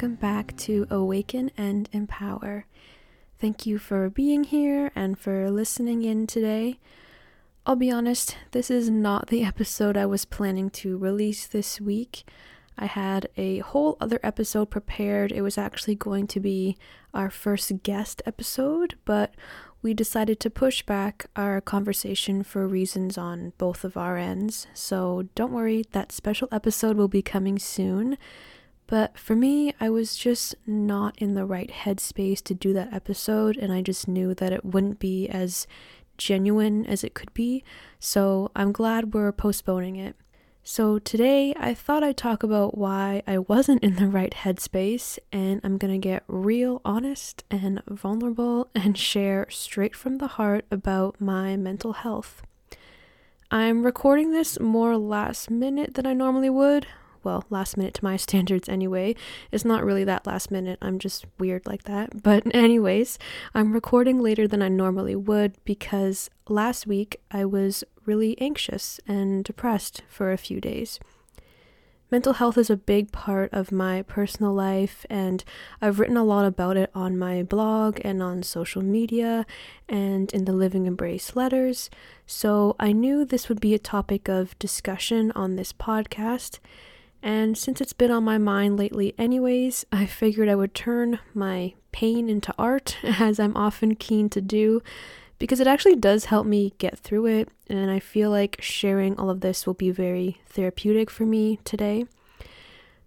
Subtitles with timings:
[0.00, 2.64] welcome back to Awaken and Empower.
[3.38, 6.78] Thank you for being here and for listening in today.
[7.66, 12.24] I'll be honest, this is not the episode I was planning to release this week.
[12.78, 15.32] I had a whole other episode prepared.
[15.32, 16.78] It was actually going to be
[17.12, 19.34] our first guest episode, but
[19.82, 24.66] we decided to push back our conversation for reasons on both of our ends.
[24.72, 28.16] So don't worry, that special episode will be coming soon.
[28.90, 33.56] But for me, I was just not in the right headspace to do that episode,
[33.56, 35.68] and I just knew that it wouldn't be as
[36.18, 37.62] genuine as it could be.
[38.00, 40.16] So I'm glad we're postponing it.
[40.64, 45.60] So, today I thought I'd talk about why I wasn't in the right headspace, and
[45.62, 51.56] I'm gonna get real honest and vulnerable and share straight from the heart about my
[51.56, 52.42] mental health.
[53.52, 56.88] I'm recording this more last minute than I normally would,
[57.22, 59.14] well, last minute to my standards anyway.
[59.50, 62.22] It's not really that last minute, I'm just weird like that.
[62.22, 63.18] But, anyways,
[63.54, 69.44] I'm recording later than I normally would because last week I was really anxious and
[69.44, 70.98] depressed for a few days.
[72.10, 75.44] Mental health is a big part of my personal life, and
[75.80, 79.46] I've written a lot about it on my blog and on social media
[79.88, 81.88] and in the Living Embrace letters.
[82.26, 86.58] So I knew this would be a topic of discussion on this podcast.
[87.22, 91.74] And since it's been on my mind lately, anyways, I figured I would turn my
[91.92, 94.82] pain into art, as I'm often keen to do,
[95.38, 97.48] because it actually does help me get through it.
[97.68, 102.06] And I feel like sharing all of this will be very therapeutic for me today.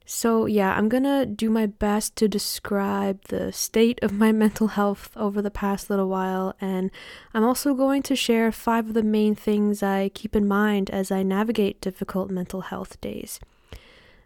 [0.05, 5.09] So, yeah, I'm gonna do my best to describe the state of my mental health
[5.15, 6.91] over the past little while, and
[7.33, 11.09] I'm also going to share five of the main things I keep in mind as
[11.09, 13.39] I navigate difficult mental health days.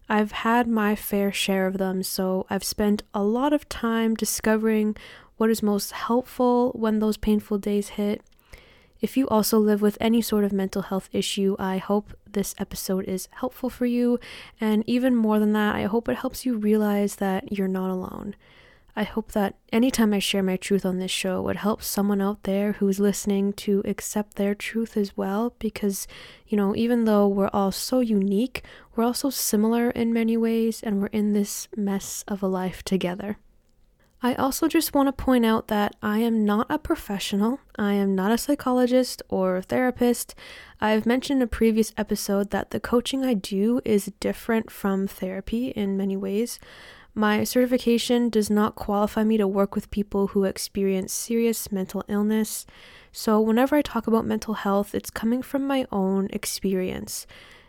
[0.09, 4.95] I've had my fair share of them, so I've spent a lot of time discovering
[5.37, 8.21] what is most helpful when those painful days hit.
[8.99, 13.05] If you also live with any sort of mental health issue, I hope this episode
[13.05, 14.19] is helpful for you.
[14.59, 18.35] And even more than that, I hope it helps you realize that you're not alone.
[18.97, 22.43] I hope that anytime I share my truth on this show would help someone out
[22.43, 26.07] there who's listening to accept their truth as well because,
[26.47, 28.63] you know, even though we're all so unique,
[28.95, 33.37] we're also similar in many ways and we're in this mess of a life together.
[34.23, 37.59] I also just want to point out that I am not a professional.
[37.77, 40.33] I am not a psychologist or therapist.
[40.81, 45.67] I've mentioned in a previous episode that the coaching I do is different from therapy
[45.67, 46.59] in many ways.
[47.17, 52.67] My certification does not qualify me to work with people who experience serious mental illness.
[53.11, 57.25] So, whenever I talk about mental health, it's coming from my own experience.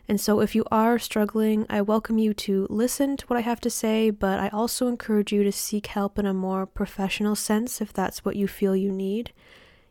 [0.06, 3.60] And so, if you are struggling, I welcome you to listen to what I have
[3.62, 7.80] to say, but I also encourage you to seek help in a more professional sense
[7.80, 9.32] if that's what you feel you need.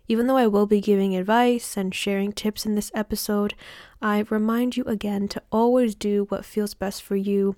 [0.07, 3.53] Even though I will be giving advice and sharing tips in this episode,
[4.01, 7.55] I remind you again to always do what feels best for you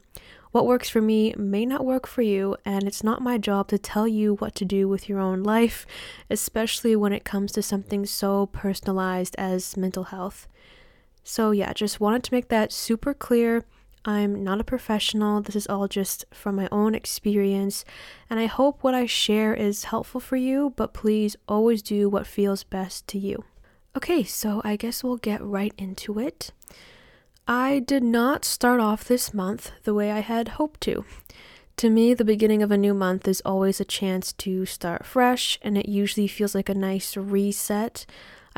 [0.51, 3.77] what works for me may not work for you, and it's not my job to
[3.77, 5.85] tell you what to do with your own life,
[6.29, 10.47] especially when it comes to something so personalized as mental health.
[11.23, 13.63] So, yeah, just wanted to make that super clear.
[14.09, 15.39] I'm not a professional.
[15.39, 17.85] This is all just from my own experience,
[18.27, 22.25] and I hope what I share is helpful for you, but please always do what
[22.25, 23.43] feels best to you.
[23.95, 26.51] Okay, so I guess we'll get right into it.
[27.47, 31.05] I did not start off this month the way I had hoped to.
[31.77, 35.59] To me, the beginning of a new month is always a chance to start fresh,
[35.61, 38.07] and it usually feels like a nice reset.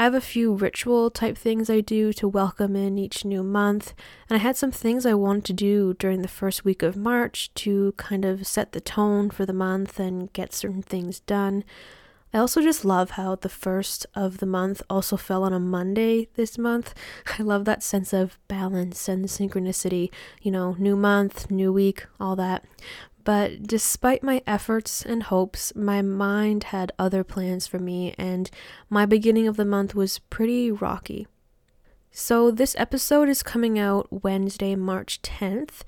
[0.01, 3.93] I have a few ritual type things I do to welcome in each new month,
[4.27, 7.53] and I had some things I wanted to do during the first week of March
[7.53, 11.63] to kind of set the tone for the month and get certain things done.
[12.33, 16.29] I also just love how the first of the month also fell on a Monday
[16.33, 16.95] this month.
[17.37, 20.09] I love that sense of balance and synchronicity.
[20.41, 22.65] You know, new month, new week, all that.
[23.23, 28.49] But despite my efforts and hopes, my mind had other plans for me, and
[28.89, 31.27] my beginning of the month was pretty rocky.
[32.11, 35.81] So, this episode is coming out Wednesday, March 10th,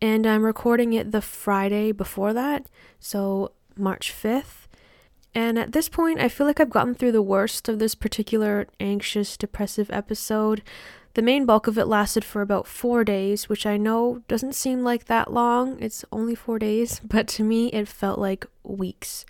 [0.00, 2.66] and I'm recording it the Friday before that,
[2.98, 4.66] so March 5th.
[5.34, 8.68] And at this point, I feel like I've gotten through the worst of this particular
[8.80, 10.62] anxious, depressive episode.
[11.16, 14.84] The main bulk of it lasted for about four days, which I know doesn't seem
[14.84, 15.78] like that long.
[15.80, 19.24] It's only four days, but to me, it felt like weeks.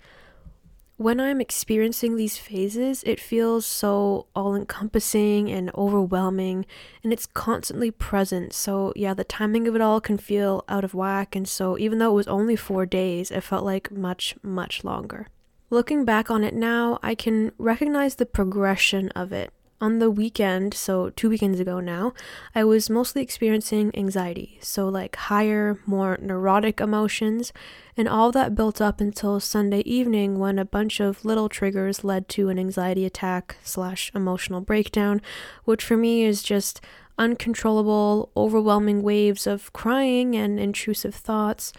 [0.97, 6.65] when I'm experiencing these phases, it feels so all encompassing and overwhelming,
[7.05, 8.51] and it's constantly present.
[8.51, 11.37] So, yeah, the timing of it all can feel out of whack.
[11.37, 15.27] And so, even though it was only four days, it felt like much, much longer.
[15.69, 20.73] Looking back on it now, I can recognize the progression of it on the weekend,
[20.73, 22.13] so two weekends ago now,
[22.55, 24.57] I was mostly experiencing anxiety.
[24.61, 27.53] So, like higher, more neurotic emotions,
[27.95, 32.27] and all that built up until Sunday evening when a bunch of little triggers led
[32.29, 35.21] to an anxiety attack slash emotional breakdown,
[35.65, 36.81] which for me is just
[37.17, 41.71] uncontrollable, overwhelming waves of crying and intrusive thoughts.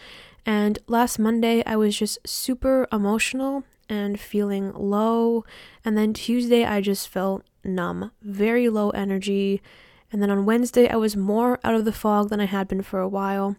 [0.46, 5.44] And last Monday, I was just super emotional and feeling low.
[5.84, 9.62] And then Tuesday, I just felt numb, very low energy.
[10.10, 12.82] And then on Wednesday, I was more out of the fog than I had been
[12.82, 13.56] for a while.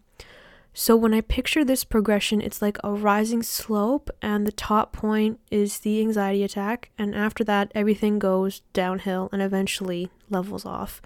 [0.73, 5.39] So when I picture this progression, it's like a rising slope, and the top point
[5.51, 11.01] is the anxiety attack, and after that, everything goes downhill and eventually levels off.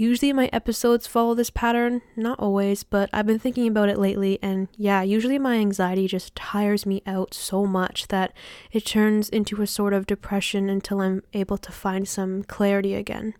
[0.00, 4.38] Usually my episodes follow this pattern, not always, but I've been thinking about it lately,
[4.40, 8.32] and yeah, usually my anxiety just tires me out so much that
[8.70, 13.34] it turns into a sort of depression until I'm able to find some clarity again.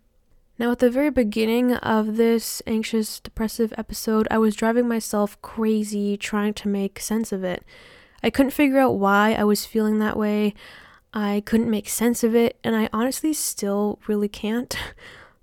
[0.57, 6.17] Now, at the very beginning of this anxious, depressive episode, I was driving myself crazy
[6.17, 7.63] trying to make sense of it.
[8.21, 10.53] I couldn't figure out why I was feeling that way.
[11.13, 14.75] I couldn't make sense of it, and I honestly still really can't.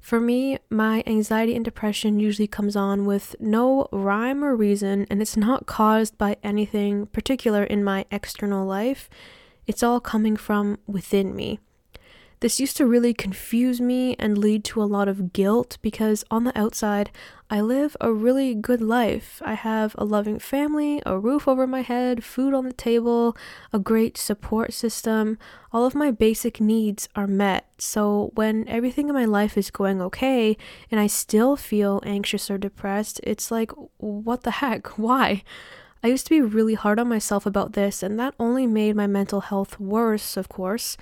[0.07, 5.21] For me, my anxiety and depression usually comes on with no rhyme or reason, and
[5.21, 9.11] it's not caused by anything particular in my external life.
[9.67, 11.59] It's all coming from within me.
[12.41, 16.45] This used to really confuse me and lead to a lot of guilt because on
[16.45, 17.11] the outside,
[17.49, 19.41] I live a really good life.
[19.45, 23.37] I have a loving family, a roof over my head, food on the table,
[23.73, 25.39] a great support system.
[25.73, 27.67] All of my basic needs are met.
[27.79, 30.59] So when everything in my life is going okay
[30.91, 34.87] and I still feel anxious or depressed, it's like, what the heck?
[34.99, 35.43] Why?
[36.03, 39.07] I used to be really hard on myself about this, and that only made my
[39.07, 40.97] mental health worse, of course.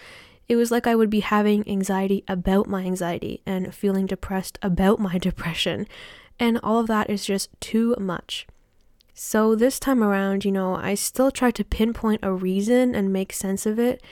[0.48, 5.00] It was like I would be having anxiety about my anxiety and feeling depressed about
[5.00, 5.86] my depression.
[6.38, 8.46] And all of that is just too much.
[9.14, 13.32] So this time around, you know, I still tried to pinpoint a reason and make
[13.32, 14.02] sense of it.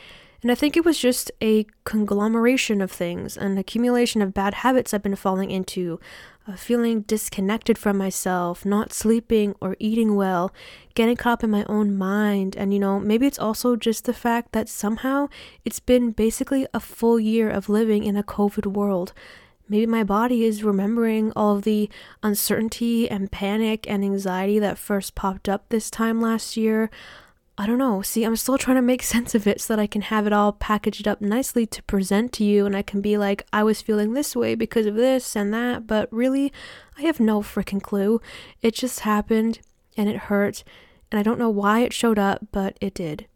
[0.42, 4.92] And I think it was just a conglomeration of things, an accumulation of bad habits
[4.92, 6.00] I've been falling into,
[6.48, 10.52] uh, feeling disconnected from myself, not sleeping or eating well,
[10.94, 12.56] getting caught up in my own mind.
[12.56, 15.28] And, you know, maybe it's also just the fact that somehow
[15.64, 19.12] it's been basically a full year of living in a COVID world.
[19.68, 21.88] Maybe my body is remembering all of the
[22.20, 26.90] uncertainty and panic and anxiety that first popped up this time last year.
[27.58, 28.00] I don't know.
[28.02, 30.32] See, I'm still trying to make sense of it so that I can have it
[30.32, 33.82] all packaged up nicely to present to you and I can be like, I was
[33.82, 36.52] feeling this way because of this and that, but really,
[36.98, 38.20] I have no freaking clue.
[38.62, 39.60] It just happened
[39.96, 40.64] and it hurt,
[41.10, 43.26] and I don't know why it showed up, but it did.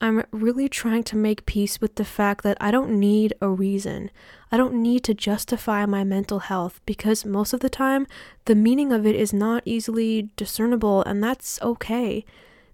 [0.00, 4.10] I'm really trying to make peace with the fact that I don't need a reason.
[4.52, 8.06] I don't need to justify my mental health because most of the time
[8.44, 12.24] the meaning of it is not easily discernible, and that's okay.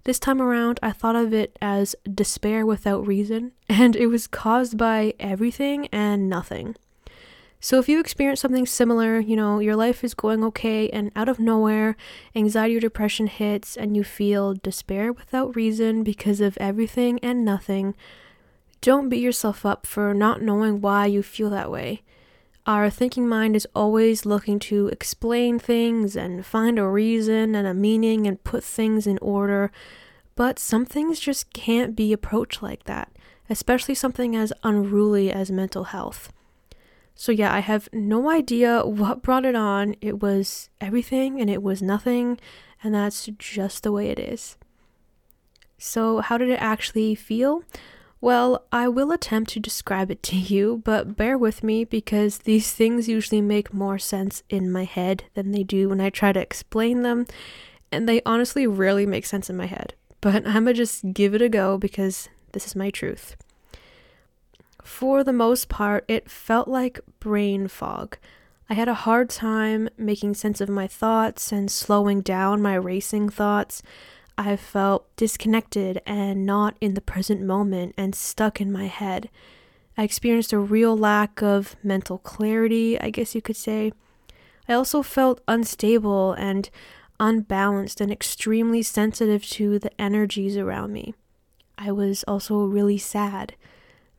[0.04, 4.76] This time around, I thought of it as despair without reason, and it was caused
[4.76, 6.76] by everything and nothing.
[7.58, 11.30] So, if you experience something similar, you know, your life is going okay, and out
[11.30, 11.96] of nowhere,
[12.37, 17.94] anxiety or depression hits, and you feel despair without reason because of everything and nothing,
[18.82, 22.02] don't beat yourself up for not knowing why you feel that way.
[22.66, 27.75] Our thinking mind is always looking to explain things and find a reason and a
[27.75, 29.71] meaning and put things in order,
[30.35, 33.12] but some things just can't be approached like that,
[33.50, 36.33] especially something as unruly as mental health.
[37.14, 39.94] So, yeah, I have no idea what brought it on.
[40.00, 42.40] It was everything and it was nothing,
[42.83, 44.56] and that's just the way it is.
[45.76, 47.62] So, how did it actually feel?
[48.25, 52.73] Well, I will attempt to describe it to you, but bear with me because these
[52.73, 56.40] things usually make more sense in my head than they do when I try to
[56.40, 57.26] explain them,
[57.93, 59.93] and they honestly rarely make sense in my head.
[60.23, 63.37] But I'm gonna just give it a go because this is my truth.
[64.83, 68.16] For the most part, it felt like brain fog.
[68.71, 73.28] I had a hard time making sense of my thoughts and slowing down my racing
[73.28, 73.83] thoughts.
[74.37, 79.31] I felt disconnected and not in the present moment and stuck in my head.
[79.97, 83.93] I experienced a real lack of mental clarity, I guess you could say.
[84.69, 86.69] I also felt unstable and
[87.21, 91.14] unbalanced and extremely sensitive to the energies around me.
[91.79, 93.55] I was also really sad.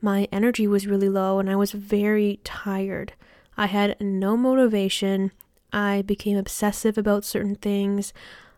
[0.01, 3.13] My energy was really low and I was very tired.
[3.57, 5.31] I had no motivation.
[5.73, 8.13] I became obsessive about certain things.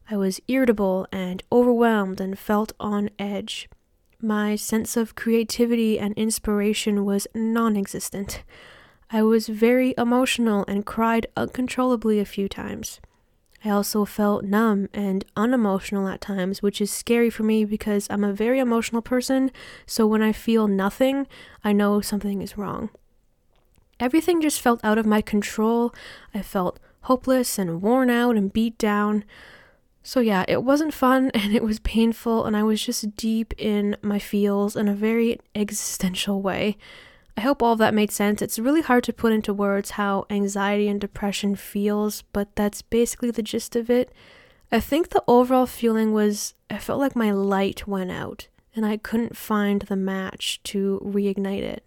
[0.09, 3.69] I was irritable and overwhelmed and felt on edge.
[4.21, 8.43] My sense of creativity and inspiration was non existent.
[9.11, 12.99] I was very emotional and cried uncontrollably a few times.
[13.65, 18.23] I also felt numb and unemotional at times, which is scary for me because I'm
[18.23, 19.51] a very emotional person,
[19.85, 21.27] so when I feel nothing,
[21.63, 22.91] I know something is wrong.
[23.99, 25.93] Everything just felt out of my control.
[26.33, 29.25] I felt hopeless and worn out and beat down.
[30.07, 33.97] So, yeah, it wasn't fun and it was painful, and I was just deep in
[34.01, 36.77] my feels in a very existential way.
[37.35, 38.41] I hope all of that made sense.
[38.41, 43.31] It's really hard to put into words how anxiety and depression feels, but that's basically
[43.31, 44.09] the gist of it.
[44.71, 48.47] I think the overall feeling was I felt like my light went out
[48.77, 51.83] and I couldn't find the match to reignite it.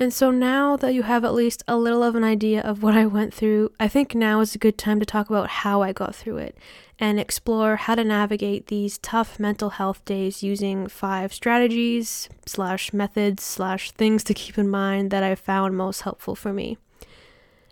[0.00, 2.94] And so now that you have at least a little of an idea of what
[2.94, 5.92] I went through, I think now is a good time to talk about how I
[5.92, 6.56] got through it
[7.00, 13.42] and explore how to navigate these tough mental health days using five strategies slash methods
[13.42, 16.78] slash things to keep in mind that I found most helpful for me.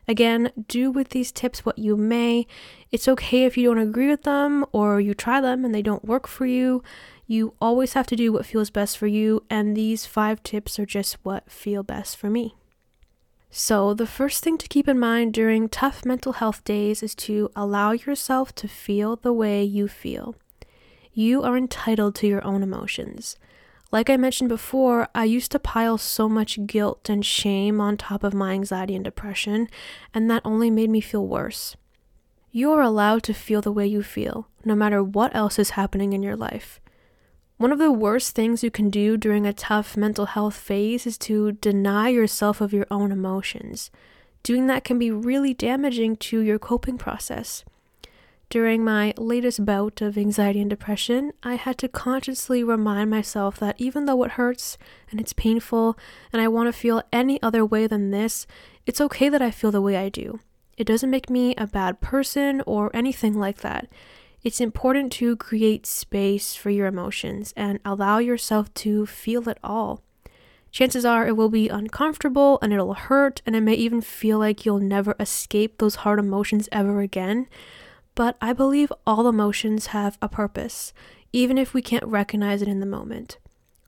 [0.08, 2.46] Again, do with these tips what you may.
[2.92, 6.04] It's okay if you don't agree with them or you try them and they don't
[6.04, 6.82] work for you.
[7.26, 10.86] You always have to do what feels best for you, and these five tips are
[10.86, 12.54] just what feel best for me.
[13.50, 17.50] So, the first thing to keep in mind during tough mental health days is to
[17.56, 20.36] allow yourself to feel the way you feel.
[21.12, 23.36] You are entitled to your own emotions.
[23.90, 28.22] Like I mentioned before, I used to pile so much guilt and shame on top
[28.22, 29.68] of my anxiety and depression,
[30.12, 31.76] and that only made me feel worse.
[32.52, 36.12] You are allowed to feel the way you feel, no matter what else is happening
[36.12, 36.80] in your life.
[37.58, 41.16] One of the worst things you can do during a tough mental health phase is
[41.18, 43.90] to deny yourself of your own emotions.
[44.42, 47.64] Doing that can be really damaging to your coping process.
[48.50, 53.80] During my latest bout of anxiety and depression, I had to consciously remind myself that
[53.80, 54.76] even though it hurts
[55.10, 55.98] and it's painful
[56.34, 58.46] and I want to feel any other way than this,
[58.84, 60.40] it's okay that I feel the way I do.
[60.76, 63.88] It doesn't make me a bad person or anything like that.
[64.46, 70.04] It's important to create space for your emotions and allow yourself to feel it all.
[70.70, 74.64] Chances are it will be uncomfortable and it'll hurt, and it may even feel like
[74.64, 77.48] you'll never escape those hard emotions ever again.
[78.14, 80.92] But I believe all emotions have a purpose,
[81.32, 83.38] even if we can't recognize it in the moment.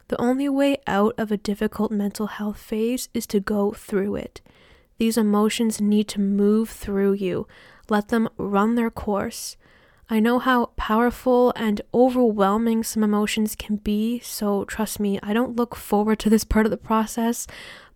[0.09, 4.41] The only way out of a difficult mental health phase is to go through it.
[4.99, 7.47] These emotions need to move through you.
[7.89, 9.57] Let them run their course.
[10.11, 15.57] I know how powerful and overwhelming some emotions can be, so trust me, I don't
[15.57, 17.47] look forward to this part of the process,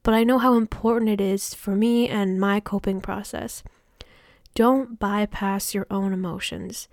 [0.02, 3.62] but I know how important it is for me and my coping process.
[4.54, 6.86] Don't bypass your own emotions.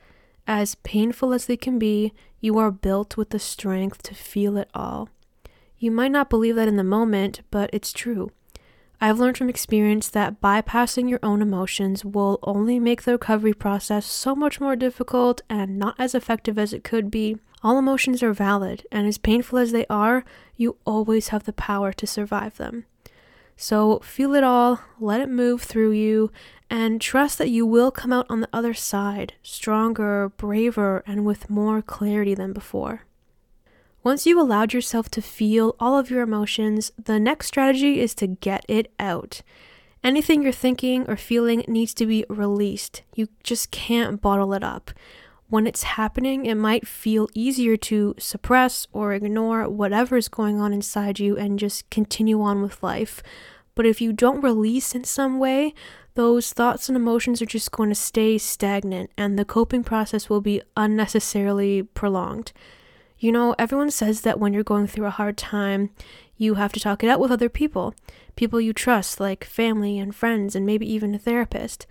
[0.48, 4.70] As painful as they can be, you are built with the strength to feel it
[4.74, 5.10] all.
[5.78, 8.32] You might not believe that in the moment, but it's true.
[9.02, 14.06] I've learned from experience that bypassing your own emotions will only make the recovery process
[14.06, 17.38] so much more difficult and not as effective as it could be.
[17.64, 20.26] All emotions are valid, and as painful as they are,
[20.58, 22.86] you always have the power to survive them.
[23.56, 26.32] So feel it all, let it move through you,
[26.70, 31.50] and trust that you will come out on the other side stronger, braver, and with
[31.50, 33.04] more clarity than before.
[34.02, 38.28] Once you've allowed yourself to feel all of your emotions, the next strategy is to
[38.28, 39.42] get it out.
[40.02, 43.02] Anything you're thinking or feeling needs to be released.
[43.14, 44.92] You just can't bottle it up.
[45.50, 50.72] When it's happening, it might feel easier to suppress or ignore whatever is going on
[50.72, 53.22] inside you and just continue on with life.
[53.76, 55.74] But if you don't release in some way,
[56.14, 60.42] those thoughts and emotions are just going to stay stagnant and the coping process will
[60.42, 62.54] be unnecessarily prolonged.
[63.20, 65.90] You know, everyone says that when you're going through a hard time,
[66.38, 67.94] you have to talk it out with other people,
[68.38, 71.86] people you trust, like family and friends, and maybe even a therapist.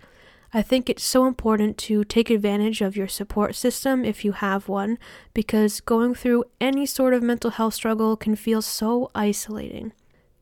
[0.51, 4.67] I think it's so important to take advantage of your support system if you have
[4.67, 4.97] one,
[5.35, 9.93] because going through any sort of mental health struggle can feel so isolating.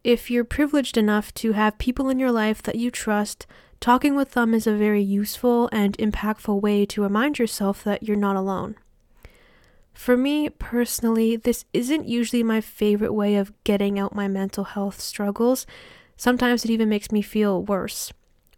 [0.05, 3.45] If you're privileged enough to have people in your life that you trust,
[3.81, 8.15] talking with them is a very useful and impactful way to remind yourself that you're
[8.15, 8.75] not alone.
[9.97, 15.01] For me personally, this isn't usually my favorite way of getting out my mental health
[15.01, 15.65] struggles.
[16.15, 18.13] Sometimes it even makes me feel worse.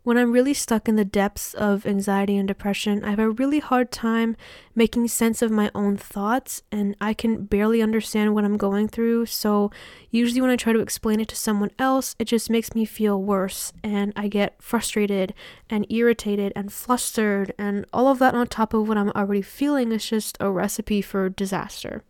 [0.09, 3.59] When I'm really stuck in the depths of anxiety and depression, I have a really
[3.59, 4.35] hard time
[4.73, 9.27] making sense of my own thoughts and I can barely understand what I'm going through.
[9.27, 9.69] So,
[10.09, 13.21] usually, when I try to explain it to someone else, it just makes me feel
[13.21, 15.35] worse and I get frustrated
[15.69, 19.91] and irritated and flustered, and all of that on top of what I'm already feeling
[19.91, 22.01] is just a recipe for disaster.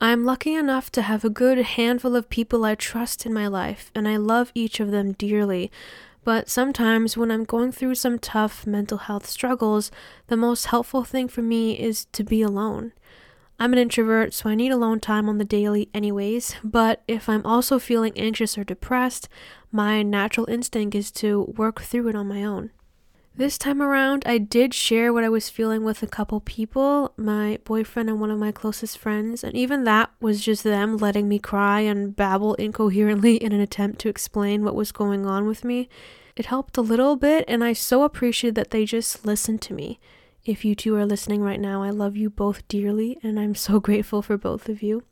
[0.00, 3.92] I'm lucky enough to have a good handful of people I trust in my life,
[3.94, 5.70] and I love each of them dearly.
[6.24, 9.90] But sometimes, when I'm going through some tough mental health struggles,
[10.26, 12.92] the most helpful thing for me is to be alone.
[13.60, 16.54] I'm an introvert, so I need alone time on the daily, anyways.
[16.62, 19.28] But if I'm also feeling anxious or depressed,
[19.72, 22.70] my natural instinct is to work through it on my own.
[23.38, 27.60] This time around, I did share what I was feeling with a couple people, my
[27.62, 31.38] boyfriend and one of my closest friends, and even that was just them letting me
[31.38, 35.88] cry and babble incoherently in an attempt to explain what was going on with me.
[36.34, 40.00] It helped a little bit, and I so appreciated that they just listened to me.
[40.44, 43.78] If you two are listening right now, I love you both dearly, and I'm so
[43.88, 45.04] grateful for both of you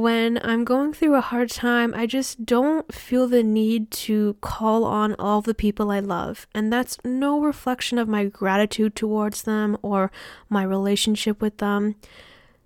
[0.00, 4.84] when I'm going through a hard time, I just don't feel the need to call
[4.84, 6.46] on all the people I love.
[6.54, 10.12] And that's no reflection of my gratitude towards them or
[10.48, 11.96] my relationship with them.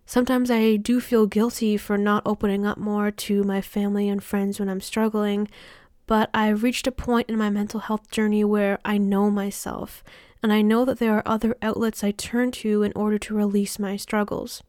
[0.05, 4.61] Sometimes I do feel guilty for not opening up more to my family and friends
[4.61, 5.49] when I'm struggling,
[6.07, 10.05] but I've reached a point in my mental health journey where I know myself,
[10.43, 13.79] and I know that there are other outlets I turn to in order to release
[13.79, 14.63] my struggles.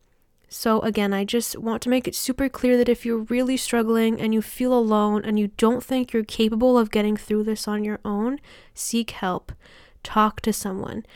[0.54, 4.22] So, again, I just want to make it super clear that if you're really struggling
[4.22, 7.84] and you feel alone and you don't think you're capable of getting through this on
[7.84, 8.38] your own,
[8.76, 9.52] seek help.
[10.04, 11.08] Talk to someone.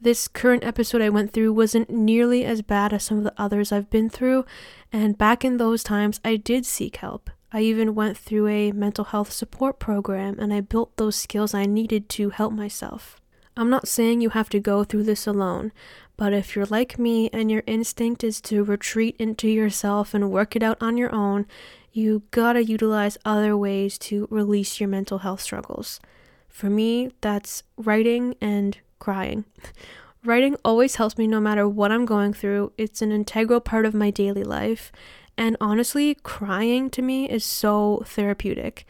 [0.00, 3.72] This current episode I went through wasn't nearly as bad as some of the others
[3.72, 4.46] I've been through,
[4.90, 7.28] and back in those times, I did seek help.
[7.52, 11.66] I even went through a mental health support program and I built those skills I
[11.66, 13.20] needed to help myself.
[13.54, 15.72] I'm not saying you have to go through this alone,
[16.18, 20.56] but if you're like me and your instinct is to retreat into yourself and work
[20.56, 21.46] it out on your own,
[21.92, 26.00] you gotta utilize other ways to release your mental health struggles.
[26.48, 29.44] For me, that's writing and crying.
[30.24, 33.94] writing always helps me no matter what I'm going through, it's an integral part of
[33.94, 34.90] my daily life.
[35.36, 38.84] And honestly, crying to me is so therapeutic.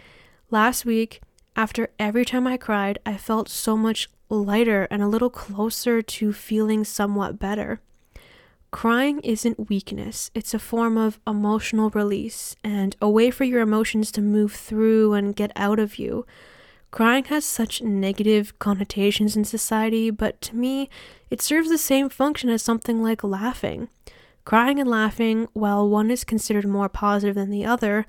[0.51, 1.21] Last week,
[1.55, 6.33] after every time I cried, I felt so much lighter and a little closer to
[6.33, 7.81] feeling somewhat better.
[8.71, 14.13] Crying isn't weakness, it's a form of emotional release and a way for your emotions
[14.13, 16.27] to move through and get out of you.
[16.91, 20.89] Crying has such negative connotations in society, but to me,
[21.31, 23.89] it serves the same function as something like laughing.
[24.45, 28.07] Crying and laughing, while one is considered more positive than the other,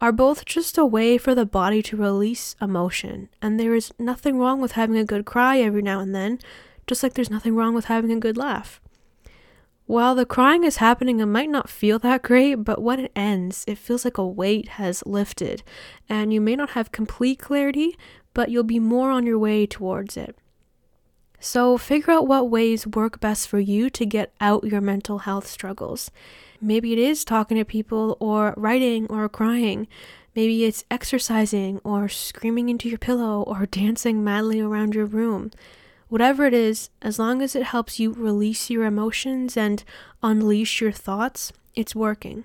[0.00, 4.38] are both just a way for the body to release emotion, and there is nothing
[4.38, 6.38] wrong with having a good cry every now and then,
[6.86, 8.80] just like there's nothing wrong with having a good laugh.
[9.86, 13.64] While the crying is happening, it might not feel that great, but when it ends,
[13.68, 15.62] it feels like a weight has lifted,
[16.08, 17.96] and you may not have complete clarity,
[18.34, 20.36] but you'll be more on your way towards it.
[21.38, 25.46] So, figure out what ways work best for you to get out your mental health
[25.46, 26.10] struggles.
[26.60, 29.88] Maybe it is talking to people or writing or crying.
[30.34, 35.50] Maybe it's exercising or screaming into your pillow or dancing madly around your room.
[36.08, 39.82] Whatever it is, as long as it helps you release your emotions and
[40.22, 42.44] unleash your thoughts, it's working.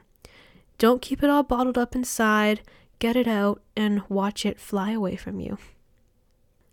[0.80, 2.62] Don't keep it all bottled up inside,
[2.97, 5.60] get it out, and watch it fly away from you.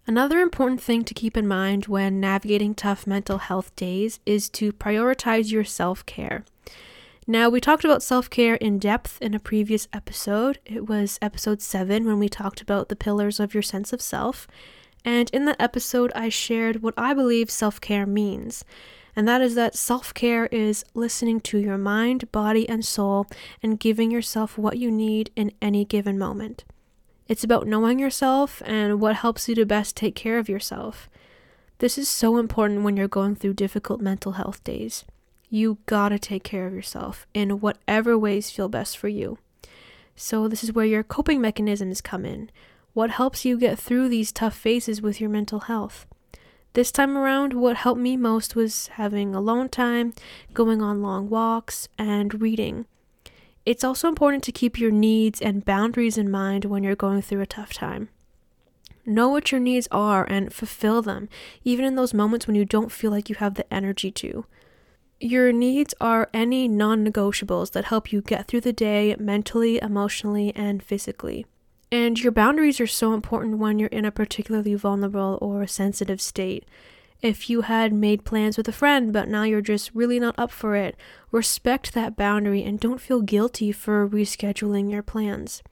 [0.07, 4.73] Another important thing to keep in mind when navigating tough mental health days is to
[4.73, 6.47] prioritize your self care.
[7.31, 10.61] Now, we talked about self care in depth in a previous episode.
[10.65, 14.49] It was episode 7 when we talked about the pillars of your sense of self.
[15.05, 18.65] And in that episode, I shared what I believe self care means.
[19.15, 23.27] And that is that self care is listening to your mind, body, and soul
[23.63, 26.65] and giving yourself what you need in any given moment.
[27.27, 31.11] It's about knowing yourself and what helps you to best take care of yourself.
[31.77, 35.05] This is so important when you're going through difficult mental health days.
[35.51, 39.39] You gotta take care of yourself in whatever ways feel best for you.
[40.15, 42.51] So, this is where your coping mechanisms come in.
[42.93, 46.07] What helps you get through these tough phases with your mental health?
[46.75, 50.13] This time around, what helped me most was having alone time,
[50.53, 52.87] going on long walks, and reading.
[53.65, 57.41] It's also important to keep your needs and boundaries in mind when you're going through
[57.41, 58.09] a tough time.
[59.07, 61.29] Know what your needs are and fulfill them,
[61.65, 64.45] even in those moments when you don't feel like you have the energy to.
[65.21, 70.53] Your needs are any non negotiables that help you get through the day mentally, emotionally,
[70.55, 71.45] and physically.
[71.91, 76.67] And your boundaries are so important when you're in a particularly vulnerable or sensitive state.
[77.21, 80.53] If you had made plans with a friend, but now you're just really not up
[80.53, 80.95] for it,
[81.33, 85.65] respect that boundary and don't feel guilty for rescheduling your plans.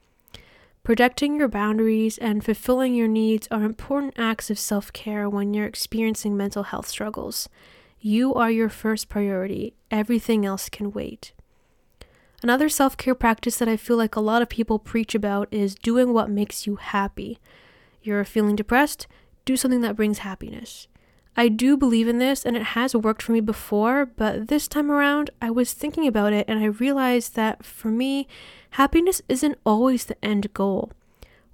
[0.83, 5.65] Protecting your boundaries and fulfilling your needs are important acts of self care when you're
[5.65, 7.47] experiencing mental health struggles.
[7.99, 11.33] You are your first priority, everything else can wait.
[12.43, 15.73] Another self care practice that I feel like a lot of people preach about is
[15.73, 17.39] doing what makes you happy.
[18.03, 19.07] You're feeling depressed?
[19.45, 20.87] Do something that brings happiness.
[21.35, 24.91] I do believe in this and it has worked for me before, but this time
[24.91, 28.27] around I was thinking about it and I realized that for me,
[28.71, 30.91] happiness isn't always the end goal.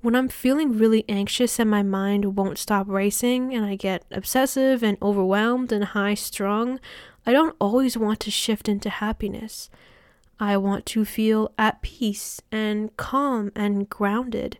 [0.03, 4.83] When I'm feeling really anxious and my mind won't stop racing and I get obsessive
[4.83, 6.79] and overwhelmed and high strung,
[7.25, 9.71] I don't always want to shift into happiness.
[10.39, 14.59] I want to feel at peace and calm and grounded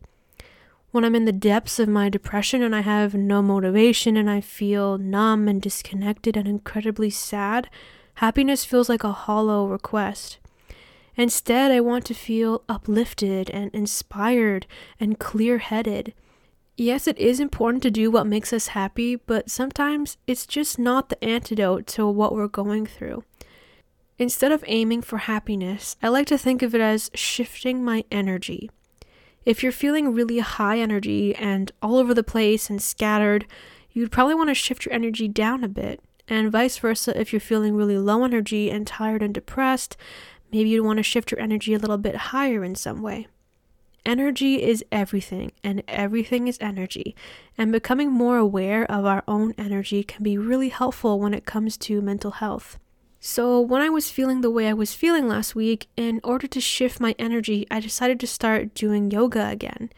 [0.93, 4.41] when I'm in the depths of my depression and I have no motivation and I
[4.41, 7.67] feel numb and disconnected and incredibly sad,
[8.15, 10.37] happiness feels like a hollow request.
[11.15, 14.65] Instead, I want to feel uplifted and inspired
[14.99, 16.13] and clear headed.
[16.75, 21.09] Yes, it is important to do what makes us happy, but sometimes it's just not
[21.09, 23.23] the antidote to what we're going through.
[24.17, 28.71] Instead of aiming for happiness, I like to think of it as shifting my energy.
[29.45, 33.45] If you're feeling really high energy and all over the place and scattered,
[33.91, 35.99] you'd probably want to shift your energy down a bit.
[36.27, 39.97] And vice versa, if you're feeling really low energy and tired and depressed,
[40.53, 43.27] maybe you'd want to shift your energy a little bit higher in some way.
[44.05, 47.15] Energy is everything, and everything is energy.
[47.57, 51.77] And becoming more aware of our own energy can be really helpful when it comes
[51.77, 52.77] to mental health.
[53.21, 56.59] So, when I was feeling the way I was feeling last week, in order to
[56.59, 59.89] shift my energy, I decided to start doing yoga again.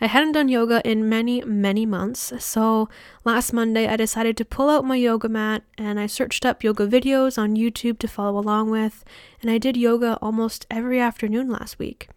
[0.00, 2.88] I hadn't done yoga in many, many months, so
[3.24, 6.86] last Monday I decided to pull out my yoga mat and I searched up yoga
[6.86, 9.04] videos on YouTube to follow along with,
[9.40, 12.10] and I did yoga almost every afternoon last week.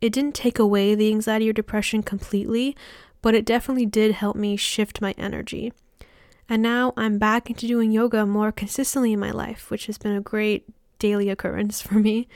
[0.00, 2.76] It didn't take away the anxiety or depression completely,
[3.22, 5.72] but it definitely did help me shift my energy.
[6.48, 10.16] And now I'm back into doing yoga more consistently in my life, which has been
[10.16, 12.28] a great daily occurrence for me.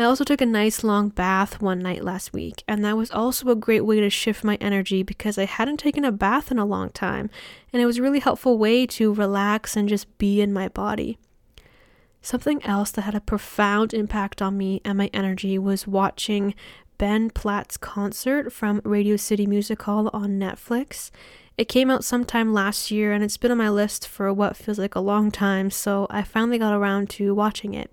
[0.00, 3.48] I also took a nice long bath one night last week, and that was also
[3.48, 6.64] a great way to shift my energy because I hadn't taken a bath in a
[6.64, 7.28] long time,
[7.72, 11.18] and it was a really helpful way to relax and just be in my body.
[12.22, 16.54] Something else that had a profound impact on me and my energy was watching
[16.96, 21.10] Ben Platt's concert from Radio City Music Hall on Netflix.
[21.56, 24.78] It came out sometime last year and it's been on my list for what feels
[24.78, 27.90] like a long time, so I finally got around to watching it.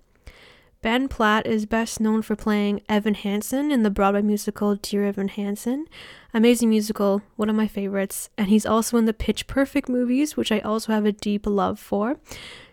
[0.86, 5.26] Ben Platt is best known for playing Evan Hansen in the Broadway musical Dear Evan
[5.26, 5.88] Hansen.
[6.32, 10.52] Amazing musical, one of my favorites, and he's also in the Pitch Perfect movies, which
[10.52, 12.20] I also have a deep love for.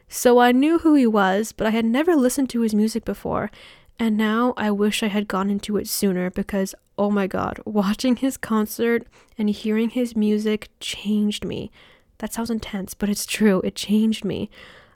[0.07, 3.49] So I knew who he was, but I had never listened to his music before,
[3.97, 8.17] and now I wish I had gone into it sooner because, oh my god, watching
[8.17, 9.07] his concert
[9.39, 11.71] and hearing his music changed me.
[12.19, 13.59] That sounds intense, but it's true.
[13.63, 14.51] It changed me.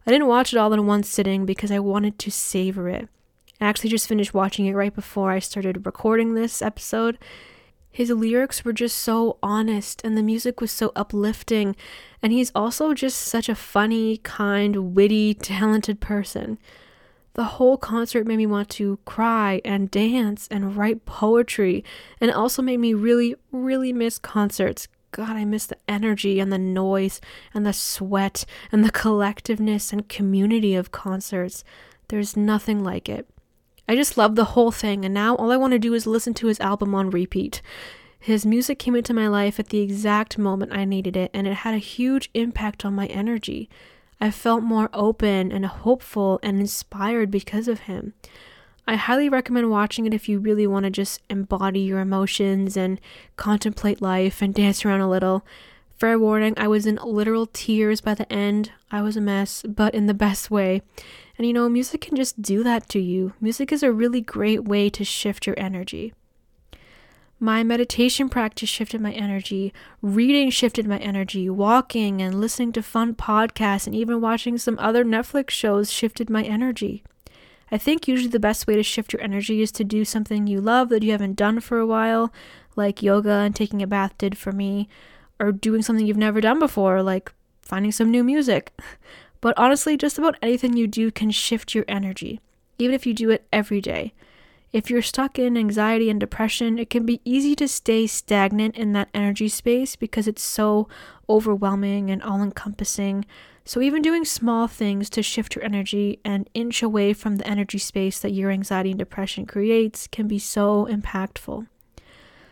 [0.08, 3.10] I didn't watch it all in one sitting because I wanted to savor it.
[3.60, 7.18] I actually just finished watching it right before I started recording this episode.
[7.92, 11.76] His lyrics were just so honest and the music was so uplifting,
[12.24, 16.58] and he's also just such a funny, kind, witty, talented person.
[17.34, 21.84] The whole concert made me want to cry and dance and write poetry,
[22.22, 24.88] and also made me really, really miss concerts.
[25.18, 27.20] God, I miss the energy and the noise
[27.52, 31.64] and the sweat and the collectiveness and community of concerts.
[32.10, 33.28] There's nothing like it.
[33.88, 36.36] I just love the whole thing, and now all I want to do is listen
[36.36, 37.64] to his album on repeat.
[38.20, 41.56] His music came into my life at the exact moment I needed it, and it
[41.56, 43.72] had a huge impact on my energy.
[44.22, 48.14] I felt more open and hopeful and inspired because of him.
[48.90, 53.02] I highly recommend watching it if you really want to just embody your emotions and
[53.36, 55.46] contemplate life and dance around a little.
[55.98, 58.72] Fair warning, I was in literal tears by the end.
[58.90, 60.84] I was a mess, but in the best way.
[61.38, 63.34] And you know, music can just do that to you.
[63.42, 66.14] Music is a really great way to shift your energy.
[67.42, 73.16] My meditation practice shifted my energy, reading shifted my energy, walking and listening to fun
[73.16, 77.04] podcasts and even watching some other Netflix shows shifted my energy.
[77.72, 80.62] I think usually the best way to shift your energy is to do something you
[80.62, 82.32] love that you haven't done for a while,
[82.76, 84.88] like yoga and taking a bath did for me,
[85.40, 88.72] or doing something you've never done before, like finding some new music.
[89.40, 92.40] But honestly, just about anything you do can shift your energy,
[92.80, 94.14] even if you do it every day.
[94.74, 98.94] If you're stuck in anxiety and depression, it can be easy to stay stagnant in
[98.94, 100.90] that energy space because it's so
[101.30, 103.26] overwhelming and all encompassing.
[103.68, 107.80] So, even doing small things to shift your energy and inch away from the energy
[107.80, 111.68] space that your anxiety and depression creates can be so impactful.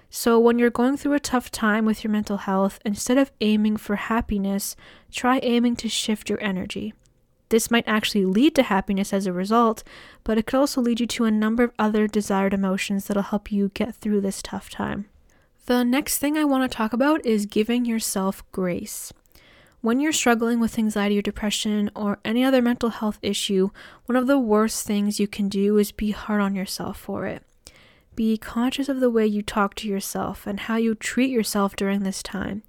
[0.10, 3.78] So, when you're going through a tough time with your mental health, instead of aiming
[3.78, 4.75] for happiness,
[5.10, 6.93] try aiming to shift your energy.
[7.47, 9.86] This might actually lead to happiness as a result,
[10.25, 13.54] but it could also lead you to a number of other desired emotions that'll help
[13.54, 15.06] you get through this tough time.
[15.67, 19.13] The next thing I want to talk about is giving yourself grace.
[19.86, 23.69] When you're struggling with anxiety or depression or any other mental health issue,
[24.08, 27.43] one of the worst things you can do is be hard on yourself for it.
[28.15, 32.02] Be conscious of the way you talk to yourself and how you treat yourself during
[32.02, 32.63] this time.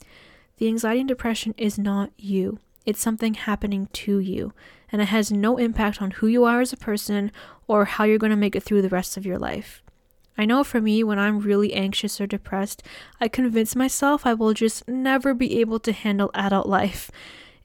[0.59, 4.53] The anxiety and depression is not you, it's something happening to you,
[4.93, 7.33] and it has no impact on who you are as a person
[7.67, 9.83] or how you're going to make it through the rest of your life.
[10.39, 12.83] I know for me, when I'm really anxious or depressed,
[13.21, 17.11] I convince myself I will just never be able to handle adult life.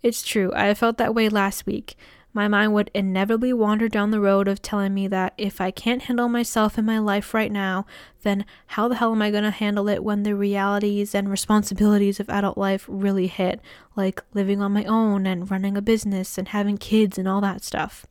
[0.02, 1.96] It's true, I felt that way last week.
[2.34, 6.04] My mind would inevitably wander down the road of telling me that if I can't
[6.04, 7.86] handle myself in my life right now,
[8.24, 12.22] then how the hell am I going to handle it when the realities and responsibilities
[12.22, 13.60] of adult life really hit,
[13.98, 17.66] like living on my own and running a business and having kids and all that
[17.66, 18.06] stuff?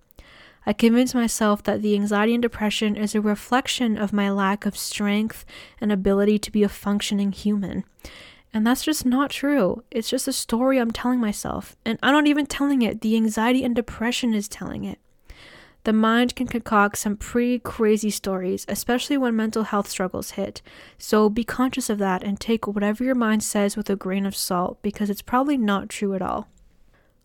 [0.66, 4.76] I convinced myself that the anxiety and depression is a reflection of my lack of
[4.76, 5.44] strength
[5.80, 7.84] and ability to be a functioning human.
[8.52, 9.84] And that's just not true.
[9.90, 11.76] It's just a story I'm telling myself.
[11.84, 14.98] And I'm not even telling it, the anxiety and depression is telling it.
[15.84, 20.60] The mind can concoct some pretty crazy stories, especially when mental health struggles hit.
[20.98, 24.36] So be conscious of that and take whatever your mind says with a grain of
[24.36, 26.48] salt because it's probably not true at all.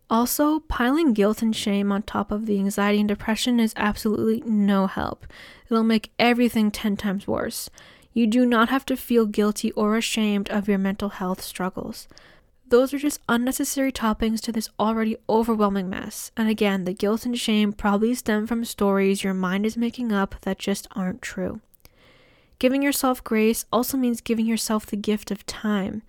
[0.09, 4.85] Also, piling guilt and shame on top of the anxiety and depression is absolutely no
[4.87, 5.25] help.
[5.69, 7.69] It'll make everything 10 times worse.
[8.13, 12.07] You do not have to feel guilty or ashamed of your mental health struggles.
[12.67, 16.31] Those are just unnecessary toppings to this already overwhelming mess.
[16.37, 20.35] And again, the guilt and shame probably stem from stories your mind is making up
[20.41, 21.61] that just aren't true.
[22.57, 26.01] Giving yourself grace also means giving yourself the gift of time.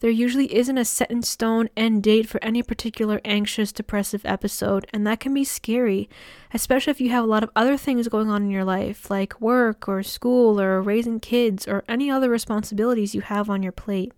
[0.00, 4.86] There usually isn't a set in stone end date for any particular anxious, depressive episode,
[4.94, 6.08] and that can be scary,
[6.54, 9.38] especially if you have a lot of other things going on in your life, like
[9.42, 14.12] work or school or raising kids or any other responsibilities you have on your plate.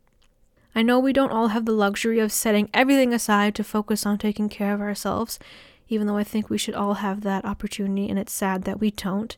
[0.73, 4.19] I know we don't all have the luxury of setting everything aside to focus on
[4.19, 5.41] taking care of ourselves,
[5.89, 8.93] even though I think we should all have that opportunity, and it's sad that we
[8.93, 9.37] don't.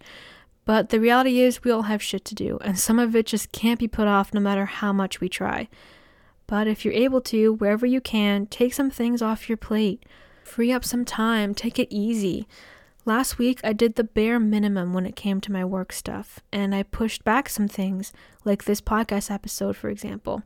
[0.66, 3.50] But the reality is, we all have shit to do, and some of it just
[3.50, 5.68] can't be put off no matter how much we try.
[6.46, 10.04] But if you're able to, wherever you can, take some things off your plate.
[10.42, 12.46] Free up some time, take it easy.
[13.06, 16.74] Last week, I did the bare minimum when it came to my work stuff, and
[16.74, 18.12] I pushed back some things,
[18.44, 20.42] like this podcast episode, for example.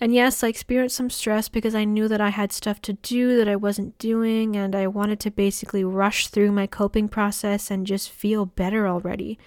[0.00, 3.36] And yes, I experienced some stress because I knew that I had stuff to do
[3.36, 7.86] that I wasn't doing, and I wanted to basically rush through my coping process and
[7.86, 9.38] just feel better already.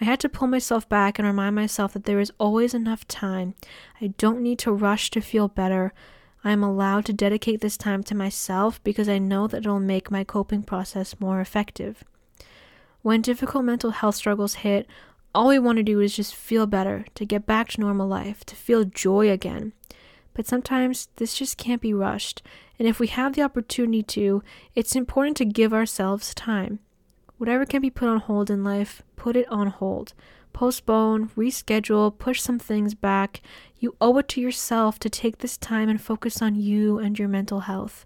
[0.00, 3.54] I had to pull myself back and remind myself that there is always enough time.
[4.00, 5.92] I don't need to rush to feel better.
[6.42, 10.10] I am allowed to dedicate this time to myself because I know that it'll make
[10.10, 12.02] my coping process more effective.
[13.02, 14.86] When difficult mental health struggles hit,
[15.34, 18.44] all we want to do is just feel better, to get back to normal life,
[18.46, 19.74] to feel joy again.
[20.32, 22.42] But sometimes this just can't be rushed,
[22.78, 24.42] and if we have the opportunity to,
[24.74, 26.80] it's important to give ourselves time.
[27.40, 30.12] Whatever can be put on hold in life, put it on hold.
[30.52, 33.40] Postpone, reschedule, push some things back.
[33.78, 37.28] You owe it to yourself to take this time and focus on you and your
[37.28, 38.04] mental health.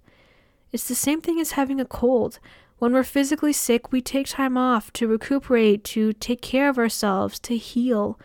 [0.70, 2.38] It's the same thing as having a cold.
[2.78, 7.40] When we're physically sick, we take time off to recuperate, to take care of ourselves,
[7.40, 8.20] to heal.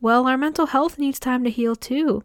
[0.00, 2.22] Well, our mental health needs time to heal too.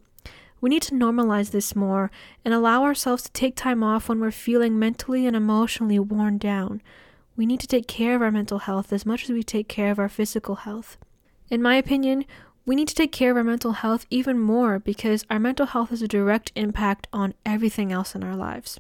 [0.62, 2.12] We need to normalize this more
[2.46, 6.84] and allow ourselves to take time off when we're feeling mentally and emotionally worn down.
[7.38, 9.92] We need to take care of our mental health as much as we take care
[9.92, 10.98] of our physical health.
[11.52, 12.26] In my opinion,
[12.66, 15.92] we need to take care of our mental health even more because our mental health
[15.92, 18.80] has a direct impact on everything else in our lives.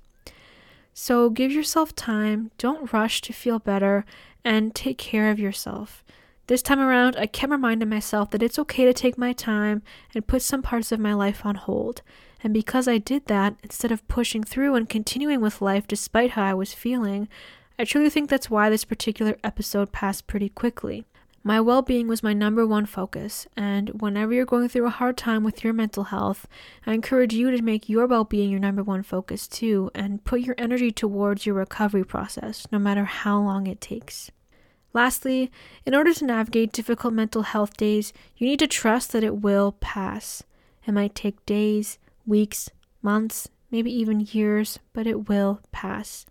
[0.94, 4.04] So give yourself time, don't rush to feel better,
[4.44, 6.04] and take care of yourself.
[6.48, 9.84] This time around, I kept reminding myself that it's okay to take my time
[10.16, 12.02] and put some parts of my life on hold.
[12.44, 16.44] And because I did that, instead of pushing through and continuing with life despite how
[16.44, 17.28] I was feeling,
[17.80, 21.06] I truly think that's why this particular episode passed pretty quickly.
[21.44, 25.16] My well being was my number one focus, and whenever you're going through a hard
[25.16, 26.48] time with your mental health,
[26.88, 30.42] I encourage you to make your well being your number one focus too, and put
[30.42, 34.32] your energy towards your recovery process, no matter how long it takes.
[34.92, 35.52] Lastly,
[35.86, 39.74] in order to navigate difficult mental health days, you need to trust that it will
[39.74, 40.42] pass.
[40.88, 42.72] It might take days, weeks,
[43.04, 46.26] months, maybe even years, but it will pass.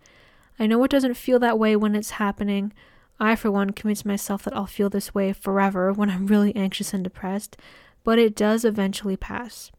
[0.59, 2.73] I know it doesn't feel that way when it's happening.
[3.19, 6.93] I, for one, convince myself that I'll feel this way forever when I'm really anxious
[6.93, 7.57] and depressed,
[8.05, 9.71] but it does eventually pass.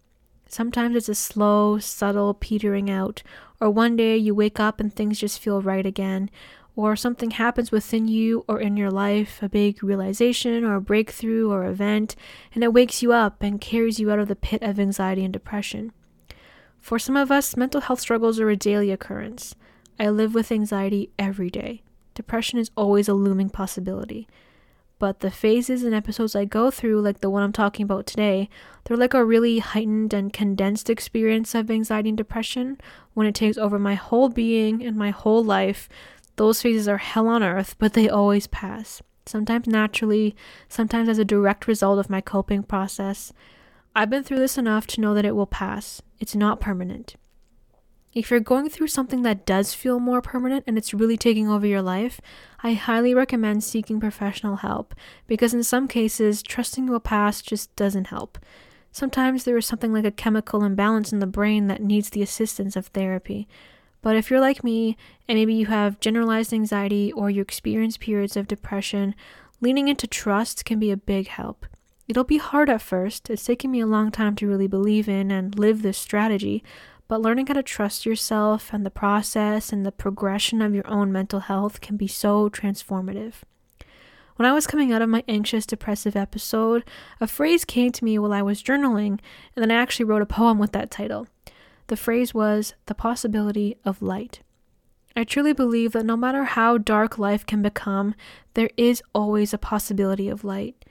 [0.48, 3.22] Sometimes it's a slow, subtle petering out,
[3.60, 6.30] or one day you wake up and things just feel right again,
[6.76, 11.52] or something happens within you or in your life, a big realization or a breakthrough
[11.52, 12.16] or event,
[12.54, 15.34] and it wakes you up and carries you out of the pit of anxiety and
[15.34, 15.92] depression.
[16.80, 19.56] For some of us, mental health struggles are a daily occurrence.
[20.00, 21.82] I live with anxiety every day.
[22.14, 24.28] Depression is always a looming possibility.
[25.00, 28.50] But the phases and episodes I go through, like the one I'm talking about today,
[28.84, 32.80] they're like a really heightened and condensed experience of anxiety and depression
[33.14, 35.88] when it takes over my whole being and my whole life
[36.38, 39.02] those phases are hell on earth, but they always pass.
[39.26, 40.36] Sometimes naturally,
[40.70, 43.34] sometimes as a direct result of my coping process.
[43.96, 46.02] I've been through this enough to know that it will pass.
[46.20, 47.16] It's not permanent.
[48.18, 51.68] If you're going through something that does feel more permanent and it's really taking over
[51.68, 52.20] your life,
[52.64, 54.96] I highly recommend seeking professional help
[55.28, 58.40] because in some cases, trusting will past just doesn't help.
[58.92, 62.76] Sometimes there is something like a chemical imbalance in the brain that needs the assistance
[62.76, 63.48] of therapy.
[64.02, 68.36] But if you're like me, and maybe you have generalized anxiety or you experience periods
[68.36, 69.14] of depression,
[69.62, 71.68] leaning into trust can be a big help.
[72.08, 73.30] It'll be hard at first.
[73.30, 76.64] It's taken me a long time to really believe in and live this strategy,
[77.08, 81.12] but learning how to trust yourself and the process and the progression of your own
[81.12, 83.36] mental health can be so transformative.
[84.36, 86.84] When I was coming out of my anxious, depressive episode,
[87.20, 89.20] a phrase came to me while I was journaling,
[89.56, 91.28] and then I actually wrote a poem with that title.
[91.88, 94.42] The phrase was the possibility of light.
[95.16, 98.14] I truly believe that no matter how dark life can become,
[98.54, 100.86] there is always a possibility of light.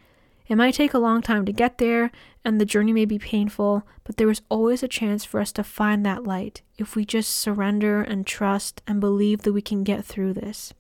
[0.49, 2.11] It might take a long time to get there,
[2.45, 5.65] and the journey may be painful, but there is always a chance for us to
[5.65, 10.05] find that light if we just surrender and trust and believe that we can get
[10.05, 10.73] through this.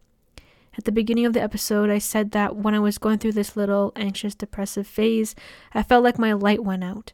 [0.78, 3.56] At the beginning of the episode, I said that when I was going through this
[3.56, 5.34] little anxious, depressive phase,
[5.74, 7.12] I felt like my light went out.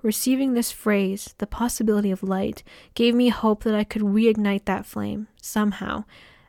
[0.00, 2.62] Receiving this phrase, the possibility of light,
[2.94, 6.04] gave me hope that I could reignite that flame, somehow.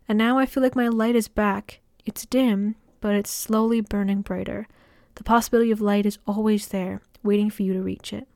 [0.08, 1.82] And now I feel like my light is back.
[2.06, 4.68] It's dim, but it's slowly burning brighter.
[5.16, 8.28] The possibility of light is always there, waiting for you to reach it.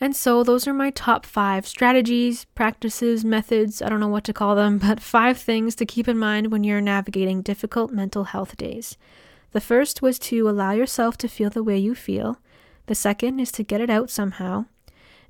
[0.00, 4.32] And so, those are my top five strategies, practices, methods, I don't know what to
[4.32, 8.56] call them, but five things to keep in mind when you're navigating difficult mental health
[8.56, 8.96] days.
[9.52, 12.38] The first was to allow yourself to feel the way you feel.
[12.86, 14.66] The second is to get it out somehow.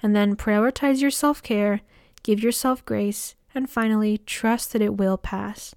[0.03, 1.81] And then prioritize your self care,
[2.23, 5.75] give yourself grace, and finally, trust that it will pass.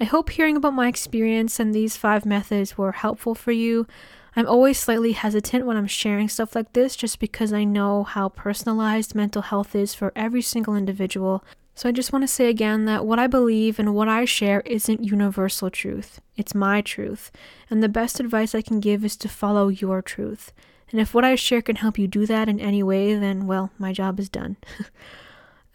[0.00, 3.86] I hope hearing about my experience and these five methods were helpful for you.
[4.36, 8.28] I'm always slightly hesitant when I'm sharing stuff like this just because I know how
[8.28, 11.42] personalized mental health is for every single individual.
[11.74, 14.60] So I just want to say again that what I believe and what I share
[14.60, 16.20] isn't universal truth.
[16.36, 17.32] It's my truth.
[17.68, 20.52] And the best advice I can give is to follow your truth.
[20.92, 23.70] And if what I share can help you do that in any way, then, well,
[23.78, 24.56] my job is done.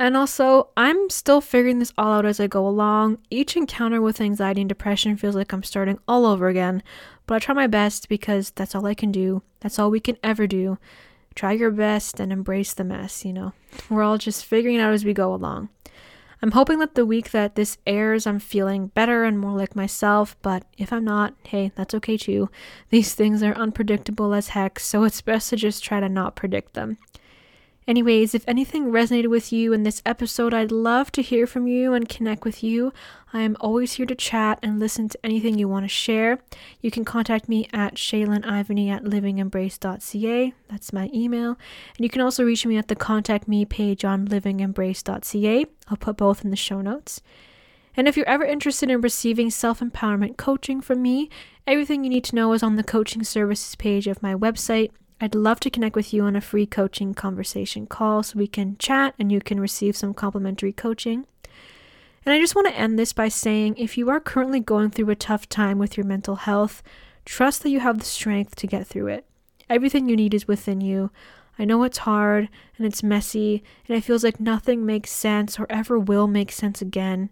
[0.03, 3.19] and also, I'm still figuring this all out as I go along.
[3.29, 6.83] Each encounter with anxiety and depression feels like I'm starting all over again,
[7.25, 9.43] but I try my best because that's all I can do.
[9.61, 10.77] That's all we can ever do.
[11.35, 13.53] Try your best and embrace the mess, you know.
[13.89, 15.69] We're all just figuring it out as we go along.
[16.41, 20.35] I'm hoping that the week that this airs, I'm feeling better and more like myself,
[20.41, 22.49] but if I'm not, hey, that's okay too.
[22.89, 26.73] These things are unpredictable as heck, so it's best to just try to not predict
[26.73, 26.97] them.
[27.87, 31.93] Anyways, if anything resonated with you in this episode, I'd love to hear from you
[31.93, 32.93] and connect with you.
[33.33, 36.39] I am always here to chat and listen to anything you want to share.
[36.79, 40.53] You can contact me at shaylinivany at livingembrace.ca.
[40.69, 41.57] That's my email.
[41.97, 45.65] And you can also reach me at the contact me page on livingembrace.ca.
[45.89, 47.21] I'll put both in the show notes.
[47.95, 51.29] And if you're ever interested in receiving self empowerment coaching from me,
[51.67, 54.91] everything you need to know is on the coaching services page of my website
[55.23, 58.75] I'd love to connect with you on a free coaching conversation call so we can
[58.77, 61.25] chat and you can receive some complimentary coaching.
[62.25, 65.09] And I just want to end this by saying if you are currently going through
[65.11, 66.83] a tough time with your mental health,
[67.23, 69.25] trust that you have the strength to get through it.
[69.69, 71.09] Everything you need is within you.
[71.57, 75.67] I know it's hard and it's messy and it feels like nothing makes sense or
[75.69, 77.29] ever will make sense again.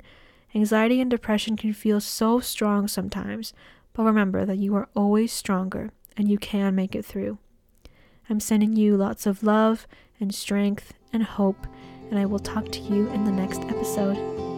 [0.55, 3.51] Anxiety and depression can feel so strong sometimes,
[3.91, 7.37] but remember that you are always stronger and you can make it through.
[8.31, 9.85] I'm sending you lots of love
[10.21, 11.67] and strength and hope,
[12.09, 14.50] and I will talk to you in the next episode.